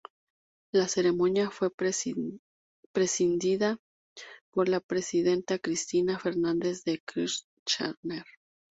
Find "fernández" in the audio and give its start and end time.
6.17-6.83